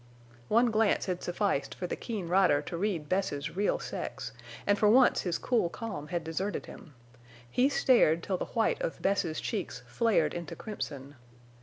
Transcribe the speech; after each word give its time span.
One 0.47 0.71
glance 0.71 1.05
had 1.05 1.21
sufficed 1.21 1.75
for 1.75 1.85
the 1.85 1.95
keen 1.95 2.27
rider 2.27 2.63
to 2.63 2.75
read 2.75 3.07
Bess's 3.07 3.55
real 3.55 3.77
sex, 3.77 4.31
and 4.65 4.75
for 4.79 4.89
once 4.89 5.21
his 5.21 5.37
cool 5.37 5.69
calm 5.69 6.07
had 6.07 6.23
deserted 6.23 6.65
him. 6.65 6.95
He 7.51 7.69
stared 7.69 8.23
till 8.23 8.37
the 8.37 8.45
white 8.45 8.81
of 8.81 8.99
Bess's 9.03 9.39
cheeks 9.39 9.83
flared 9.85 10.33
into 10.33 10.55
crimson. 10.55 11.17